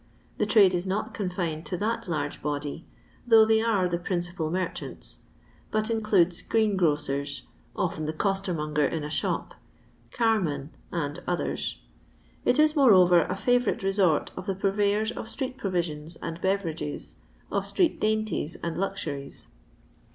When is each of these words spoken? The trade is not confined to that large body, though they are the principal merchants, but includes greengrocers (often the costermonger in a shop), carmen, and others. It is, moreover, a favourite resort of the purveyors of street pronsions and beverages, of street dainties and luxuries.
The 0.39 0.47
trade 0.47 0.73
is 0.73 0.87
not 0.87 1.13
confined 1.13 1.63
to 1.67 1.77
that 1.77 2.07
large 2.07 2.41
body, 2.41 2.87
though 3.27 3.45
they 3.45 3.61
are 3.61 3.87
the 3.87 3.99
principal 3.99 4.49
merchants, 4.49 5.19
but 5.69 5.91
includes 5.91 6.41
greengrocers 6.41 7.43
(often 7.75 8.05
the 8.07 8.11
costermonger 8.13 8.87
in 8.91 9.03
a 9.03 9.11
shop), 9.11 9.53
carmen, 10.09 10.71
and 10.91 11.19
others. 11.27 11.81
It 12.45 12.57
is, 12.57 12.75
moreover, 12.75 13.25
a 13.25 13.35
favourite 13.35 13.83
resort 13.83 14.31
of 14.35 14.47
the 14.47 14.55
purveyors 14.55 15.11
of 15.11 15.29
street 15.29 15.59
pronsions 15.59 16.15
and 16.19 16.41
beverages, 16.41 17.17
of 17.51 17.63
street 17.67 18.01
dainties 18.01 18.55
and 18.63 18.79
luxuries. 18.79 19.49